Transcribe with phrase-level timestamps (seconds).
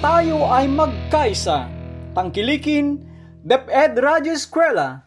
[0.00, 1.68] tayo ay magkaisa.
[2.16, 3.04] Tangkilikin,
[3.44, 5.04] DepEd Radyo Eskwela.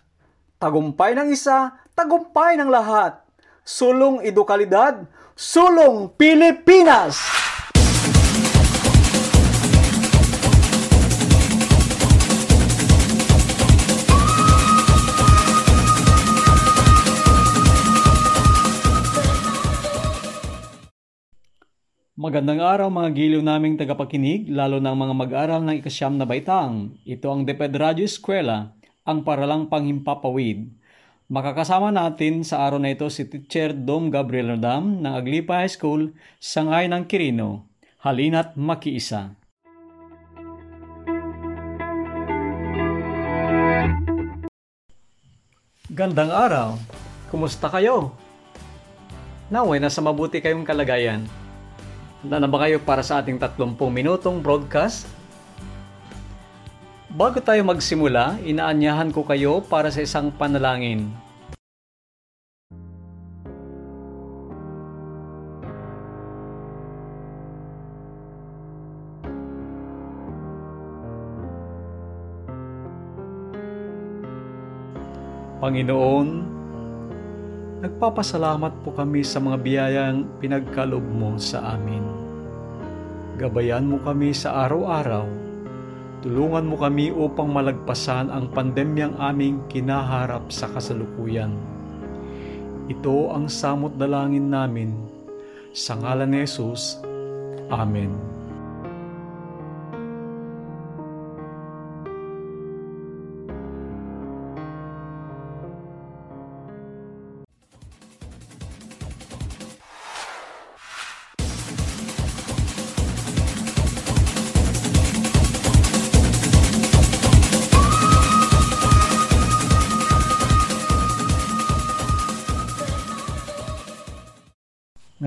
[0.62, 3.18] Tagumpay ng isa, tagumpay ng lahat.
[3.66, 7.18] Sulong edukalidad, sulong Pilipinas!
[22.24, 26.96] Magandang araw mga giliw naming tagapakinig, lalo ng mga mag-aral ng ikasyam na baitang.
[27.04, 28.72] Ito ang DepEd Radio Eskwela,
[29.04, 30.72] ang paralang panghimpapawid.
[31.28, 36.16] Makakasama natin sa araw na ito si Teacher Dom Gabriel Radam ng Aglipa High School,
[36.40, 37.68] Sangay ng Quirino.
[38.08, 39.36] Halina't makiisa.
[45.92, 46.80] Gandang araw!
[47.28, 48.16] Kumusta kayo?
[49.52, 51.43] Naway, nasa mabuti kayong kalagayan.
[52.24, 55.04] Handa na ba kayo para sa ating 30 minutong broadcast?
[57.12, 61.12] Bago tayo magsimula, inaanyahan ko kayo para sa isang panalangin.
[75.60, 76.28] Panginoon,
[77.84, 82.13] nagpapasalamat po kami sa mga biyayang pinagkalob mo sa amin.
[83.34, 85.26] Gabayan mo kami sa araw-araw.
[86.22, 91.58] Tulungan mo kami upang malagpasan ang pandemyang aming kinaharap sa kasalukuyan.
[92.94, 94.94] Ito ang samot dalangin namin.
[95.74, 97.02] Sa ngalan ni Jesus.
[97.74, 98.33] Amen.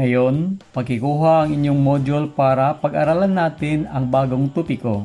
[0.06, 5.03] Ngayon, pagkikuha ang inyong module para pag-aralan natin ang bagong topiko.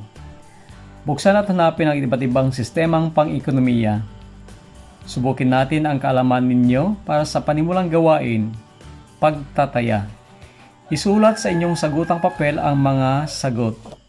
[1.10, 4.06] Buksan at hanapin ang iba't ibang sistemang pang-ekonomiya.
[5.10, 8.54] Subukin natin ang kaalaman ninyo para sa panimulang gawain,
[9.18, 10.06] pagtataya.
[10.94, 14.01] Isulat sa inyong sagutang papel ang mga sagot.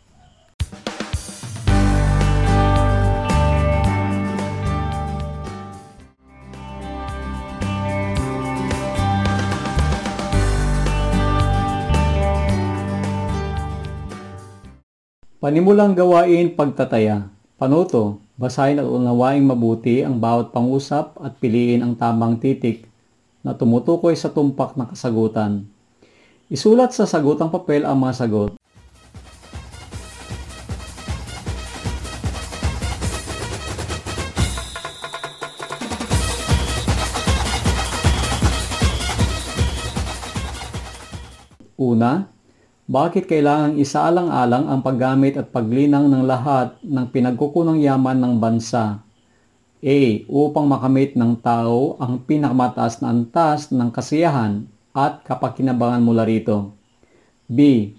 [15.43, 17.27] Panimulang gawain pagtataya.
[17.59, 22.87] Panuto, basahin at unawaing mabuti ang bawat pangusap at piliin ang tamang titik
[23.43, 25.67] na tumutukoy sa tumpak na kasagutan.
[26.47, 28.55] Isulat sa sagutang papel ang mga sagot.
[41.75, 42.31] Una,
[42.91, 48.99] bakit kailangang isaalang-alang ang paggamit at paglinang ng lahat ng pinagkukunang yaman ng bansa?
[49.83, 50.01] A.
[50.27, 56.75] Upang makamit ng tao ang pinakamataas na antas ng kasiyahan at kapakinabangan mula rito.
[57.51, 57.91] B.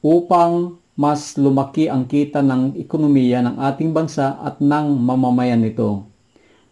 [0.00, 6.04] Upang mas lumaki ang kita ng ekonomiya ng ating bansa at ng mamamayan nito.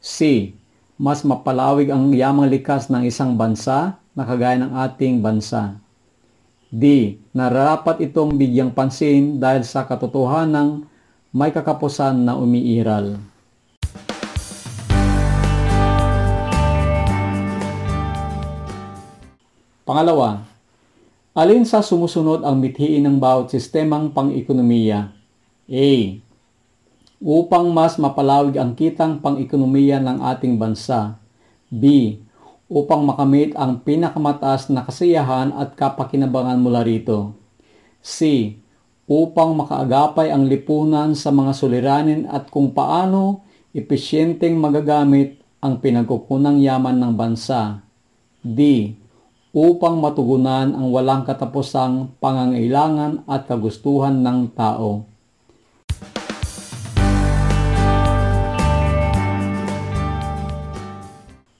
[0.05, 0.53] C.
[1.00, 5.81] Mas mapalawig ang yamang likas ng isang bansa na kagaya ng ating bansa.
[6.69, 7.17] D.
[7.33, 10.84] Nararapat itong bigyang pansin dahil sa katotohanang
[11.33, 13.17] may kakapusan na umiiral.
[19.89, 20.44] Pangalawa,
[21.32, 25.09] alin sa sumusunod ang mithiin ng bawat sistemang pang-ekonomiya?
[25.73, 25.93] A.
[27.17, 31.17] Upang mas mapalawig ang kitang pang-ekonomiya ng ating bansa.
[31.73, 32.17] B
[32.69, 37.32] upang makamit ang pinakamataas na kasiyahan at kapakinabangan mula rito.
[38.05, 38.55] C.
[39.09, 43.41] Upang makaagapay ang lipunan sa mga suliranin at kung paano
[43.73, 47.81] epesyenteng magagamit ang pinagkukunang yaman ng bansa.
[48.44, 48.93] D.
[49.56, 55.09] Upang matugunan ang walang katapusang pangangailangan at kagustuhan ng tao.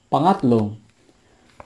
[0.09, 0.88] Pangatlo,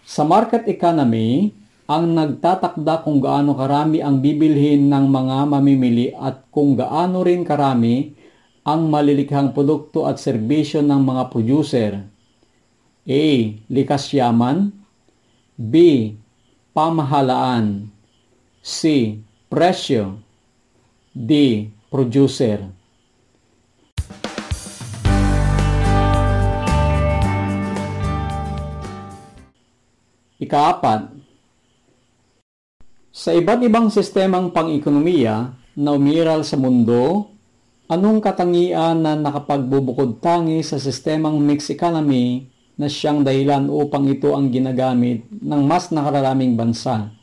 [0.03, 1.55] sa market economy,
[1.87, 8.15] ang nagtatakda kung gaano karami ang bibilhin ng mga mamimili at kung gaano rin karami
[8.63, 11.91] ang malilikhang produkto at serbisyo ng mga producer.
[13.03, 13.25] A.
[13.67, 14.71] Likas yaman
[15.59, 15.73] B.
[16.71, 17.91] Pamahalaan
[18.63, 19.19] C.
[19.51, 20.23] Presyo.
[21.11, 21.67] D.
[21.91, 22.63] Producer.
[30.43, 31.23] Ikaapat,
[33.13, 37.29] sa iba't ibang sistemang pang-ekonomiya na umiral sa mundo,
[37.85, 44.49] anong katangian na nakapagbubukod tangi sa sistemang mixed economy na siyang dahilan upang ito ang
[44.49, 47.13] ginagamit ng mas nakararaming bansa?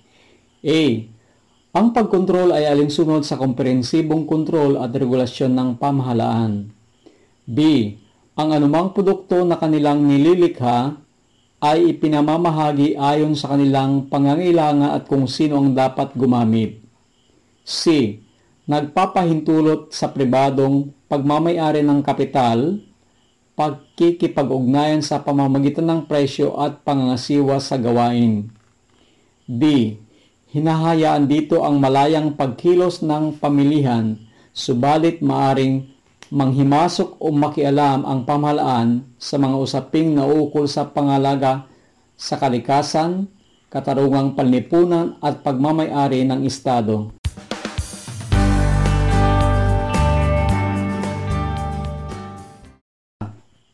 [0.63, 0.83] A.
[1.75, 6.71] Ang pagkontrol ay alinsunod sa komprehensibong kontrol at regulasyon ng pamahalaan.
[7.51, 7.59] B.
[8.39, 11.10] Ang anumang produkto na kanilang nililikha
[11.61, 16.81] ay ipinamamahagi ayon sa kanilang pangangailangan at kung sino ang dapat gumamit.
[17.61, 18.17] C.
[18.65, 22.81] Nagpapahintulot sa pribadong pagmamayari ng kapital,
[23.61, 28.49] pagkikipag-ugnayan sa pamamagitan ng presyo at pangangasiwa sa gawain.
[29.45, 29.95] D.
[30.51, 34.17] Hinahayaan dito ang malayang pagkilos ng pamilihan,
[34.57, 36.00] subalit maaring
[36.31, 41.67] manghimasok o makialam ang pamahalaan sa mga usaping naukol sa pangalaga
[42.15, 43.27] sa kalikasan,
[43.67, 47.11] katarungang panlipunan at pagmamayari ng Estado.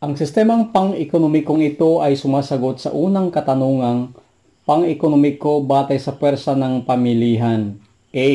[0.01, 4.17] Ang sistemang pang-ekonomikong ito ay sumasagot sa unang katanungang
[4.65, 7.77] pang-ekonomiko batay sa pwersa ng pamilihan.
[8.17, 8.29] A.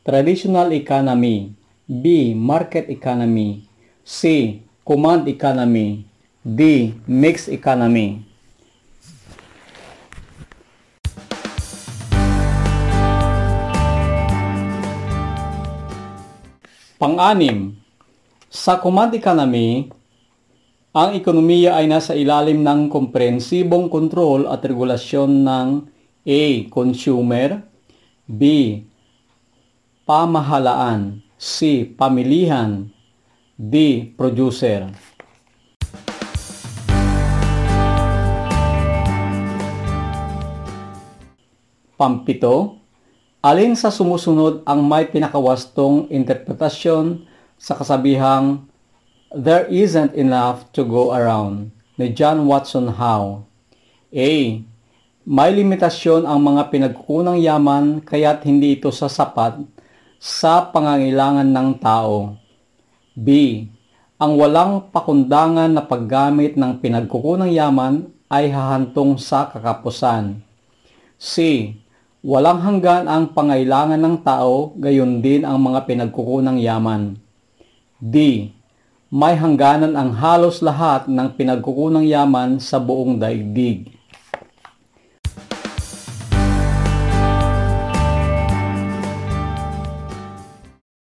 [0.00, 1.59] Traditional economy
[1.90, 2.38] B.
[2.38, 3.66] Market economy
[4.06, 4.62] C.
[4.86, 6.06] Command economy
[6.38, 6.94] D.
[7.10, 8.22] Mixed economy
[17.00, 17.74] Pang-anim,
[18.46, 19.88] sa command economy,
[20.92, 25.68] ang ekonomiya ay nasa ilalim ng komprehensibong kontrol at regulasyon ng
[26.28, 26.42] A.
[26.68, 27.64] Consumer
[28.28, 28.42] B.
[30.04, 31.88] Pamahalaan C.
[31.88, 32.92] Pamilihan
[33.56, 34.04] D.
[34.12, 34.92] Producer
[41.96, 42.84] Pampito,
[43.40, 47.24] alin sa sumusunod ang may pinakawastong interpretasyon
[47.56, 48.68] sa kasabihang
[49.32, 53.48] There isn't enough to go around ni John Watson Howe?
[54.12, 54.60] A.
[55.24, 59.79] May limitasyon ang mga pinagkukunang yaman kaya't hindi ito sasapat
[60.20, 62.36] sa pangangailangan ng tao.
[63.16, 63.28] B.
[64.20, 70.44] Ang walang pakundangan na paggamit ng pinagkukunang yaman ay hahantong sa kakapusan.
[71.16, 71.72] C.
[72.20, 77.16] Walang hanggan ang pangailangan ng tao, gayon din ang mga pinagkukunang yaman.
[77.96, 78.48] D.
[79.08, 83.99] May hangganan ang halos lahat ng pinagkukunang yaman sa buong daigdig.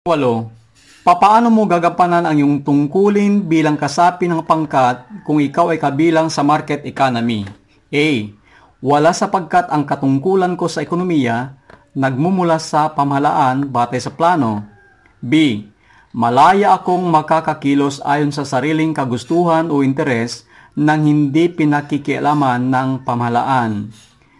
[0.06, 1.02] 8.
[1.02, 6.46] Papaano mo gagampanan ang iyong tungkulin bilang kasapi ng pangkat kung ikaw ay kabilang sa
[6.46, 7.42] market economy?
[7.90, 8.30] A.
[8.86, 11.58] Wala sapagkat ang katungkulan ko sa ekonomiya
[11.98, 14.62] nagmumula sa pamahalaan batay sa plano.
[15.26, 15.66] B.
[16.14, 20.46] Malaya akong makakakilos ayon sa sariling kagustuhan o interes
[20.78, 23.90] nang hindi pinakikialaman ng pamahalaan.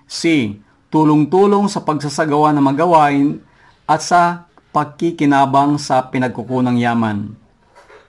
[0.06, 0.54] C.
[0.94, 3.42] Tulong-tulong sa pagsasagawa ng magawain
[3.90, 7.32] at sa pagkikinabang sa pinagkukunang yaman.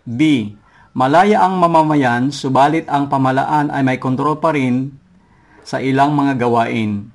[0.02, 0.50] B.
[0.98, 4.90] Malaya ang mamamayan subalit ang pamalaan ay may kontrol pa rin
[5.62, 7.06] sa ilang mga gawain.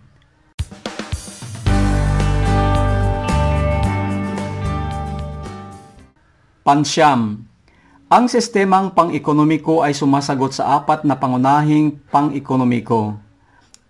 [6.63, 7.43] Pansyam
[8.07, 13.19] Ang sistemang pang-ekonomiko ay sumasagot sa apat na pangunahing pang-ekonomiko.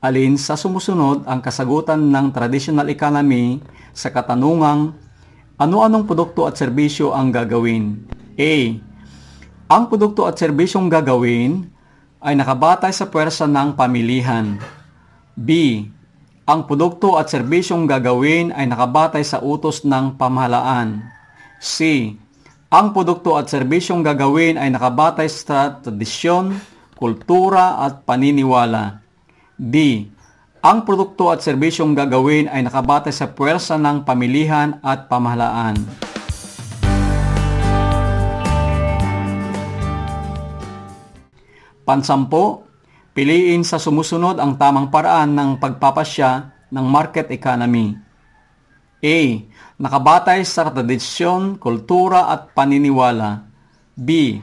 [0.01, 3.61] Alin sa sumusunod ang kasagutan ng traditional economy
[3.93, 4.97] sa katanungang
[5.61, 8.09] ano-anong produkto at serbisyo ang gagawin?
[8.33, 8.81] A.
[9.69, 11.69] Ang produkto at serbisyong gagawin
[12.17, 14.57] ay nakabatay sa puwersa ng pamilihan.
[15.37, 15.49] B.
[16.49, 21.05] Ang produkto at serbisyong gagawin ay nakabatay sa utos ng pamahalaan.
[21.61, 22.09] C.
[22.73, 26.57] Ang produkto at serbisyong gagawin ay nakabatay sa tradisyon,
[26.97, 29.05] kultura at paniniwala.
[29.61, 30.09] D
[30.61, 35.73] ang produkto at serbisyong gagawin ay nakabatay sa puwersa ng pamilihan at pamahalaan.
[41.81, 42.69] Pansampo,
[43.17, 47.97] piliin sa sumusunod ang tamang paraan ng pagpapasya ng market economy.
[49.01, 49.17] A.
[49.81, 53.49] Nakabatay sa tradisyon, kultura at paniniwala.
[53.97, 54.37] B.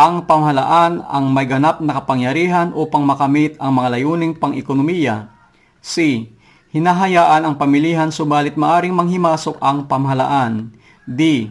[0.00, 5.37] Ang pamahalaan ang may ganap na kapangyarihan upang makamit ang mga layuning pang-ekonomiya
[5.78, 6.26] C.
[6.68, 10.74] Hinahayaan ang pamilihan subalit maaring manghimasok ang pamahalaan.
[11.08, 11.48] D.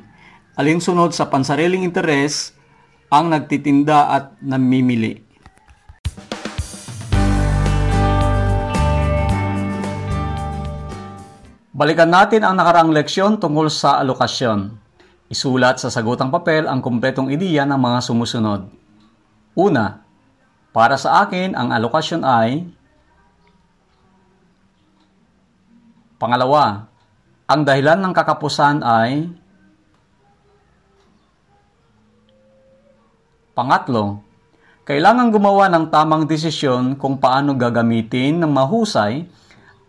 [0.53, 2.53] Alinsunod sa pansariling interes
[3.09, 5.27] ang nagtitinda at namimili.
[11.77, 14.73] Balikan natin ang nakaraang leksyon tungkol sa alokasyon.
[15.29, 18.65] Isulat sa sagutang papel ang kumpletong ideya ng mga sumusunod.
[19.53, 20.01] Una,
[20.73, 22.65] para sa akin ang alokasyon ay
[26.17, 26.89] Pangalawa,
[27.45, 29.29] ang dahilan ng kakapusan ay
[33.53, 34.21] Pangatlo,
[34.85, 39.25] kailangan gumawa ng tamang desisyon kung paano gagamitin ng mahusay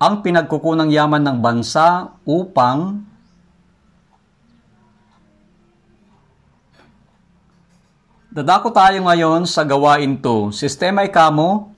[0.01, 3.05] ang pinagkukunang yaman ng bansa upang
[8.29, 10.55] Dadako tayo ngayon sa gawain to.
[10.55, 11.75] Sistema ikamo,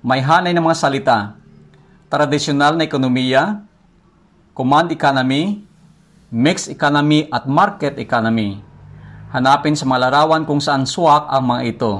[0.00, 1.36] may hanay ng mga salita.
[2.08, 3.67] Tradisyonal na ekonomiya,
[4.58, 5.62] command economy,
[6.34, 8.58] mixed economy at market economy.
[9.30, 11.94] Hanapin sa mga larawan kung saan swak ang mga ito.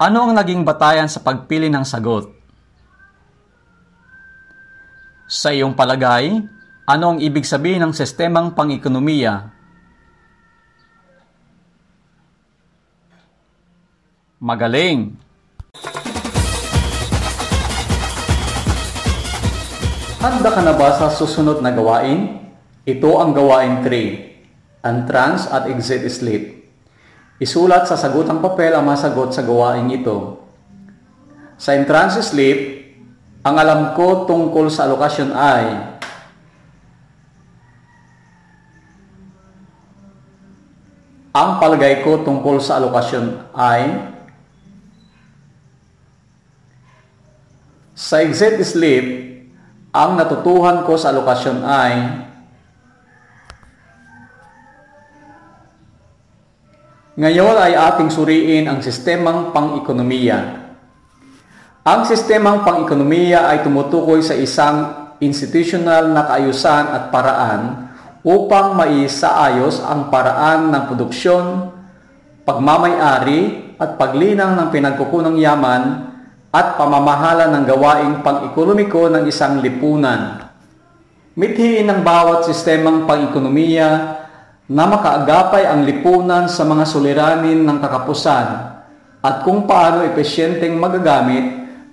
[0.00, 2.32] Ano ang naging batayan sa pagpili ng sagot?
[5.28, 6.40] Sa iyong palagay,
[6.88, 9.52] ano ang ibig sabihin ng sistemang pang-ekonomiya?
[14.40, 15.26] Magaling!
[20.26, 22.50] Handa ka na ba sa susunod na gawain?
[22.82, 26.66] Ito ang gawain 3, entrance at exit slip.
[27.38, 30.42] Isulat sa sagutang papel ang masagot sa gawain ito.
[31.54, 32.58] Sa entrance slip,
[33.46, 35.64] ang alam ko tungkol sa alokasyon ay
[41.38, 44.10] Ang palagay ko tungkol sa alokasyon ay
[47.94, 49.25] Sa exit slip,
[49.96, 51.92] ang natutuhan ko sa alokasyon ay
[57.16, 60.68] Ngayon ay ating suriin ang sistemang pang-ekonomiya.
[61.80, 67.88] Ang sistemang pang-ekonomiya ay tumutukoy sa isang institutional na kaayusan at paraan
[68.20, 71.72] upang maisaayos ang paraan ng produksyon,
[72.44, 76.15] pagmamayari at paglinang ng pinagkukunang yaman
[76.56, 80.48] at pamamahala ng gawaing pang-ekonomiko ng isang lipunan.
[81.36, 83.88] Mithiin ng bawat sistemang pang-ekonomiya
[84.72, 88.46] na makaagapay ang lipunan sa mga suliranin ng kakapusan
[89.20, 91.44] at kung paano epesyenteng magagamit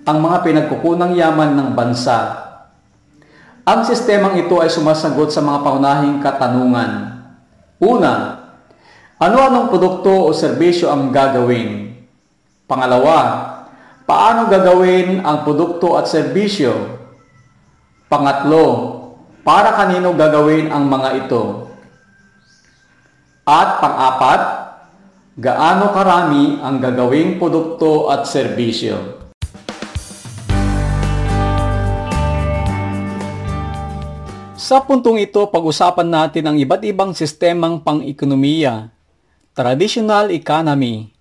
[0.08, 2.40] ang mga pinagkukunang yaman ng bansa.
[3.68, 7.20] Ang sistemang ito ay sumasagot sa mga paunahing katanungan.
[7.84, 8.12] Una,
[9.20, 12.00] ano-anong produkto o serbisyo ang gagawin?
[12.64, 13.53] Pangalawa,
[14.04, 17.00] paano gagawin ang produkto at serbisyo?
[18.08, 18.66] Pangatlo,
[19.44, 21.72] para kanino gagawin ang mga ito?
[23.44, 24.40] At pang-apat,
[25.36, 29.24] gaano karami ang gagawing produkto at serbisyo.
[34.64, 38.88] Sa puntong ito, pag-usapan natin ang iba't ibang sistemang pang-ekonomiya.
[39.52, 41.13] Traditional economy.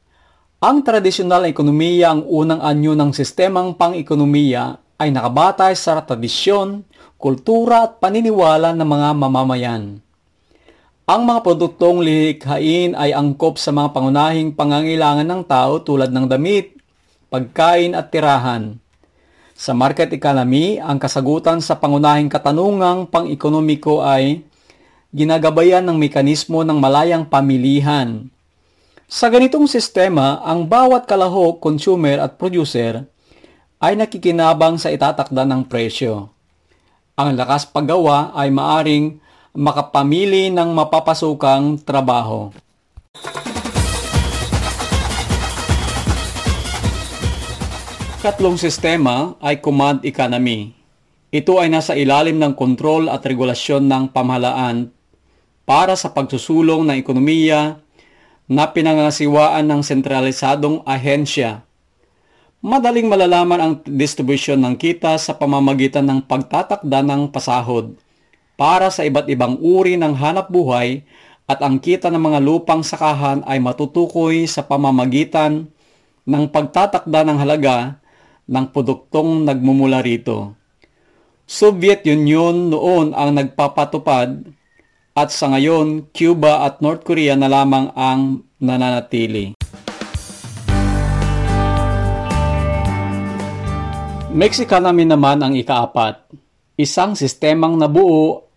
[0.63, 6.87] Ang traditional ekonomiya ang unang anyo ng sistemang pang-ekonomiya ay nakabatay sa tradisyon,
[7.19, 9.99] kultura at paniniwala ng mga mamamayan.
[11.03, 16.79] Ang mga produktong lilikhain ay angkop sa mga pangunahing pangangailangan ng tao tulad ng damit,
[17.27, 18.79] pagkain at tirahan.
[19.59, 24.47] Sa market economy, ang kasagutan sa pangunahing katanungang pang-ekonomiko ay
[25.11, 28.31] ginagabayan ng mekanismo ng malayang pamilihan.
[29.07, 33.03] Sa ganitong sistema, ang bawat kalahok, consumer at producer
[33.83, 36.31] ay nakikinabang sa itatakda ng presyo.
[37.19, 39.19] Ang lakas paggawa ay maaring
[39.53, 42.55] makapamili ng mapapasukang trabaho.
[48.23, 50.71] Katlong sistema ay command economy.
[51.27, 54.95] Ito ay nasa ilalim ng kontrol at regulasyon ng pamahalaan
[55.67, 57.82] para sa pagsusulong ng ekonomiya
[58.53, 61.65] na pinangasiwaan ng sentralisadong ahensya.
[62.61, 67.97] Madaling malalaman ang distribution ng kita sa pamamagitan ng pagtatakda ng pasahod
[68.53, 71.01] para sa iba't ibang uri ng hanap buhay
[71.49, 75.67] at ang kita ng mga lupang sakahan ay matutukoy sa pamamagitan
[76.23, 77.99] ng pagtatakda ng halaga
[78.47, 80.55] ng produktong nagmumula rito.
[81.43, 84.39] Soviet Union noon ang nagpapatupad
[85.13, 89.53] at sa ngayon Cuba at North Korea na lamang ang nananatili.
[94.33, 96.25] Economy naman ang ikaapat,
[96.81, 98.49] isang sistemang nabuo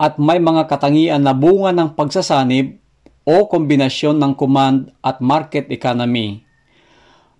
[0.00, 2.80] at may mga katangian na bunga ng pagsasanib
[3.28, 6.40] o kombinasyon ng command at market economy.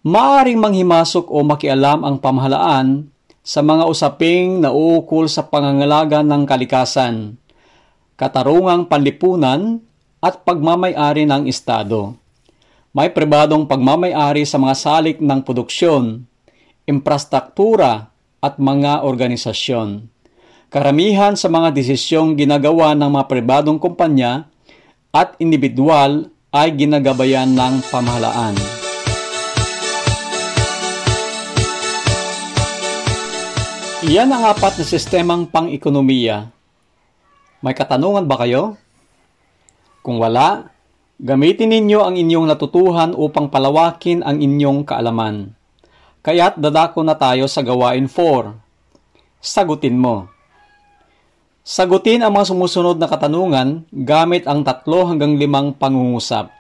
[0.05, 3.09] Maaring manghimasok o makialam ang pamahalaan
[3.41, 7.42] sa mga usaping nauukol sa pangangalaga ng kalikasan,
[8.17, 9.81] katarungang panlipunan
[10.23, 12.15] at pagmamayari ng Estado.
[12.93, 16.29] May pribadong pagmamayari sa mga salik ng produksyon,
[16.85, 20.13] infrastruktura at mga organisasyon.
[20.73, 24.49] Karamihan sa mga desisyong ginagawa ng mga pribadong kumpanya
[25.13, 28.57] at individual ay ginagabayan ng pamahalaan.
[34.03, 36.62] Iyan ang apat na sistemang pang-ekonomiya.
[37.63, 38.75] May katanungan ba kayo?
[40.03, 40.75] Kung wala,
[41.23, 45.55] gamitin ninyo ang inyong natutuhan upang palawakin ang inyong kaalaman.
[46.27, 48.59] Kaya't dadako na tayo sa gawain 4.
[49.39, 50.27] Sagutin mo.
[51.63, 56.51] Sagutin ang mga sumusunod na katanungan gamit ang tatlo hanggang limang pangungusap.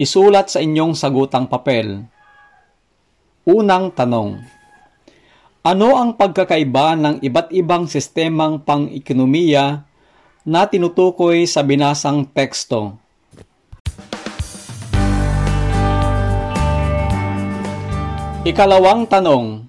[0.00, 2.08] Isulat sa inyong sagutang papel.
[3.44, 4.40] Unang tanong.
[5.68, 9.84] Ano ang pagkakaiba ng iba't ibang sistemang pang-ekonomiya
[10.48, 12.96] na tinutukoy sa binasang teksto?
[18.48, 19.68] Ikalawang tanong,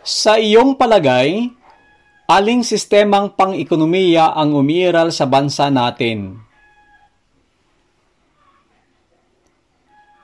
[0.00, 1.52] sa iyong palagay,
[2.24, 6.40] aling sistemang pang-ekonomiya ang umiiral sa bansa natin?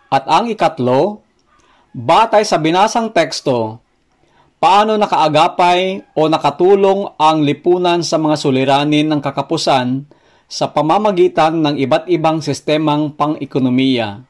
[0.08, 1.20] At ang ikatlo,
[1.92, 3.84] batay sa binasang teksto,
[4.66, 10.02] paano nakaagapay o nakatulong ang lipunan sa mga suliranin ng kakapusan
[10.50, 14.26] sa pamamagitan ng iba't ibang sistemang pang-ekonomiya?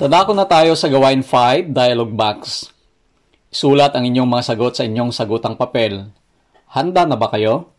[0.00, 2.72] Dadako na tayo sa gawain 5, dialogue box.
[3.52, 6.08] Sulat ang inyong mga sagot sa inyong sagutang papel.
[6.72, 7.76] Handa na ba kayo?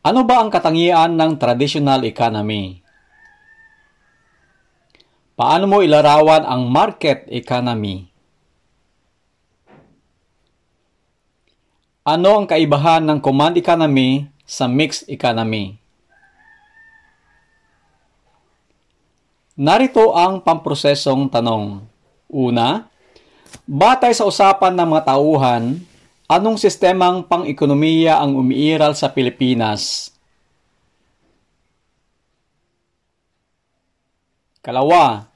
[0.00, 2.83] Ano ba ang katangian ng traditional economy?
[5.34, 8.06] Paano mo ilarawan ang market economy?
[12.06, 15.74] Ano ang kaibahan ng command economy sa mixed economy?
[19.58, 21.82] Narito ang pamprosesong tanong.
[22.30, 22.86] Una,
[23.66, 25.82] batay sa usapan ng mga tauhan,
[26.30, 30.13] anong sistemang pang-ekonomiya ang umiiral sa Pilipinas?
[34.64, 35.28] Kalawa,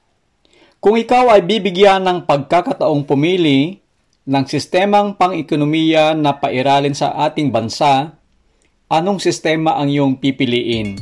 [0.81, 3.77] kung ikaw ay bibigyan ng pagkakataong pumili
[4.25, 8.17] ng sistemang pang-ekonomiya na pairalin sa ating bansa,
[8.89, 10.97] anong sistema ang iyong pipiliin?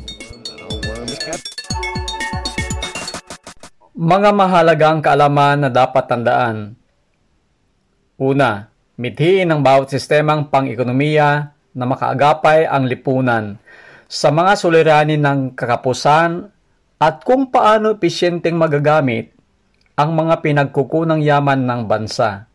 [3.95, 6.75] Mga mahalagang kaalaman na dapat tandaan.
[8.19, 8.67] Una,
[8.99, 13.55] mithiin ang bawat sistemang pang-ekonomiya na makaagapay ang lipunan
[14.11, 16.56] sa mga suliranin ng kakapusan
[16.97, 19.29] at kung paano epesyenteng magagamit
[19.93, 22.49] ang mga pinagkukunang yaman ng bansa.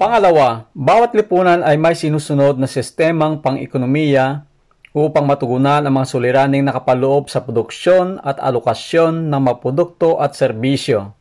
[0.00, 4.42] Pangalawa, bawat lipunan ay may sinusunod na sistemang pang-ekonomiya
[4.90, 11.14] upang matugunan ang mga suliraning nakapaloob sa produksyon at alokasyon ng mga produkto at serbisyo.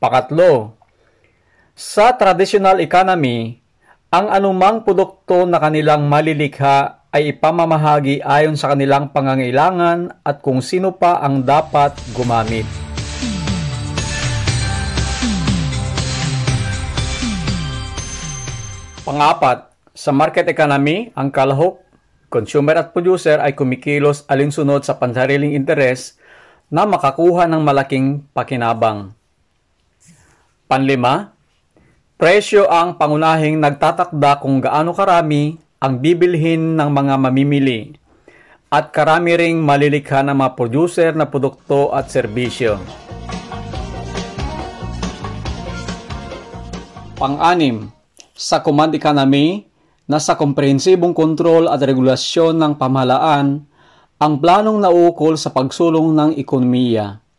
[0.00, 0.72] Pakatlo,
[1.76, 3.59] sa traditional economy,
[4.10, 10.98] ang anumang produkto na kanilang malilikha ay ipamamahagi ayon sa kanilang pangangailangan at kung sino
[10.98, 12.66] pa ang dapat gumamit.
[19.06, 21.78] Pangapat, sa market economy, ang kalahok,
[22.26, 26.18] consumer at producer ay kumikilos alinsunod sa pansariling interes
[26.66, 29.14] na makakuha ng malaking pakinabang.
[30.66, 31.30] Panlima,
[32.20, 37.96] presyo ang pangunahing nagtatakda kung gaano karami ang bibilhin ng mga mamimili
[38.68, 42.76] at karami ring malilikha ng mga producer na produkto at serbisyo.
[47.16, 47.88] Pang-anim,
[48.36, 49.64] sa command economy
[50.04, 53.64] na sa komprehensibong kontrol at regulasyon ng pamahalaan
[54.20, 57.29] ang planong naukol sa pagsulong ng ekonomiya.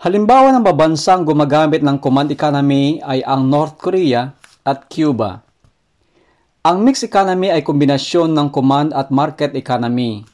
[0.00, 4.32] Halimbawa ng babansang gumagamit ng command economy ay ang North Korea
[4.64, 5.44] at Cuba.
[6.64, 10.24] Ang mixed economy ay kombinasyon ng command at market economy.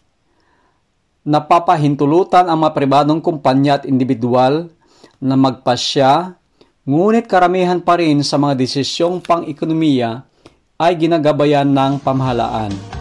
[1.27, 4.71] Napapahintulutan ang mga pribadong kumpanya at individual
[5.19, 6.39] na magpasya
[6.87, 10.23] Ngunit karamihan pa rin sa mga desisyong pang-ekonomiya
[10.79, 12.96] ay ginagabayan ng pamahalaan.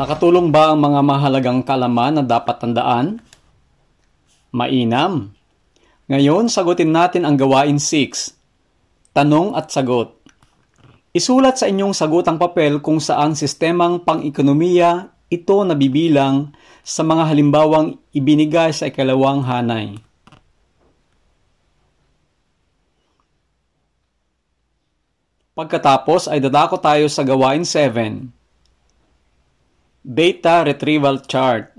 [0.00, 3.20] Nakatulong ba ang mga mahalagang kalaman na dapat tandaan?
[4.48, 5.28] Mainam.
[6.08, 8.32] Ngayon, sagutin natin ang gawain 6.
[9.12, 10.16] Tanong at sagot.
[11.12, 18.72] Isulat sa inyong sagutang papel kung saan sistemang pang-ekonomiya ito nabibilang sa mga halimbawang ibinigay
[18.72, 20.00] sa ikalawang hanay.
[25.52, 28.39] Pagkatapos ay dadako tayo sa gawain 7.
[30.00, 31.76] Data Retrieval Chart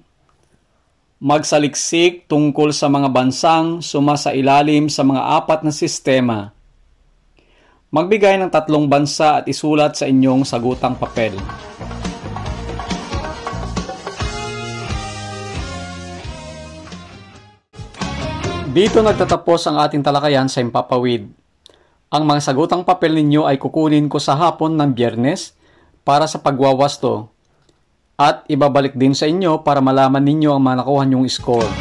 [1.25, 6.53] Magsaliksik tungkol sa mga bansang sumasailalim sa mga apat na sistema
[7.89, 11.34] Magbigay ng tatlong bansa at isulat sa inyong sagutang papel.
[18.69, 21.25] Dito nagtatapos ang ating talakayan sa Impapawid.
[22.13, 25.57] Ang mga sagutang papel ninyo ay kukunin ko sa hapon ng biyernes
[26.05, 27.40] para sa pagwawasto
[28.21, 31.71] at ibabalik din sa inyo para malaman ninyo ang mga nakuha nyong score.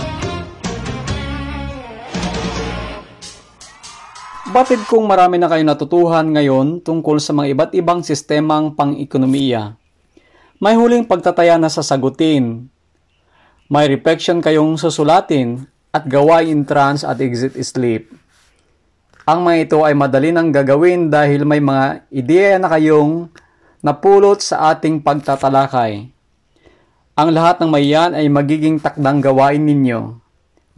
[4.49, 9.77] Batid kong marami na kayo natutuhan ngayon tungkol sa mga iba't ibang sistemang pang-ekonomiya.
[10.65, 12.73] May huling pagtataya na sa sagutin.
[13.71, 18.11] May reflection kayong susulatin at gawain trans at exit sleep.
[19.29, 23.31] Ang mga ito ay madali nang gagawin dahil may mga ideya na kayong
[23.85, 26.11] napulot sa ating pagtatalakay.
[27.19, 30.15] Ang lahat ng mayan ay magiging takdang gawain ninyo.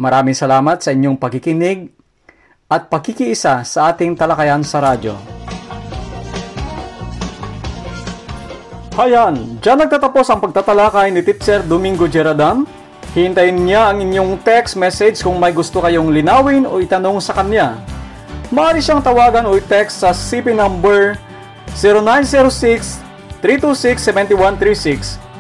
[0.01, 1.93] Maraming salamat sa inyong pakikinig
[2.73, 5.13] at pakikiisa sa ating talakayan sa radyo.
[8.97, 12.65] Hayan, dyan nagtatapos ang pagtatalakay ni Teacher Domingo Geradam.
[13.13, 17.77] Hintayin niya ang inyong text message kung may gusto kayong linawin o itanong sa kanya.
[18.49, 21.21] Maaari siyang tawagan o i-text sa CP number
[23.45, 25.32] 0906-326-7136.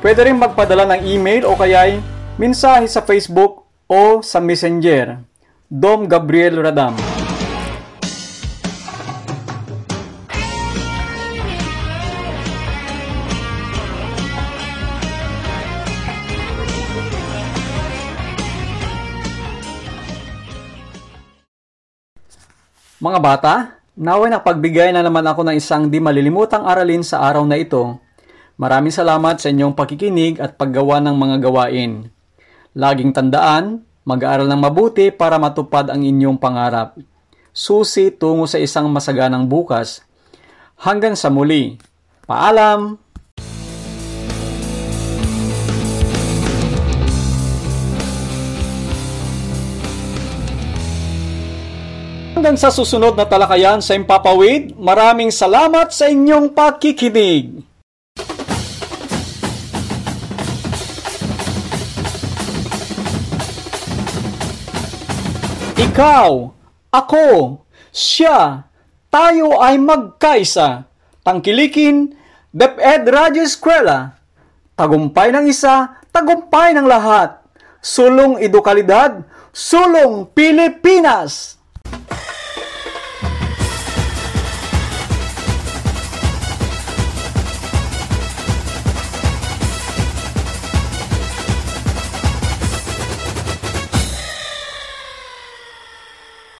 [0.00, 2.00] Pwede rin magpadala ng email o kaya'y
[2.40, 5.20] mensahe sa Facebook o sa Messenger.
[5.68, 6.96] Dom Gabriel Radam.
[22.96, 23.54] Mga bata,
[23.92, 28.00] naway pagbigay na naman ako ng isang di malilimutang aralin sa araw na ito.
[28.60, 32.12] Maraming salamat sa inyong pakikinig at paggawa ng mga gawain.
[32.76, 36.98] Laging tandaan, Mag-aaral ng mabuti para matupad ang inyong pangarap.
[37.54, 40.00] Susi tungo sa isang masaganang bukas.
[40.80, 41.78] Hanggang sa muli.
[42.26, 42.98] Paalam!
[52.34, 57.69] Hanggang sa susunod na talakayan sa Impapawid, maraming salamat sa inyong pakikinig.
[65.90, 66.30] Ikaw,
[66.94, 67.58] ako,
[67.90, 68.62] siya,
[69.10, 70.86] tayo ay magkaisa.
[71.26, 72.14] Tangkilikin,
[72.54, 74.14] DepEd Radio Eskwela.
[74.78, 77.42] Tagumpay ng isa, tagumpay ng lahat.
[77.82, 81.58] Sulong edukalidad, sulong Pilipinas!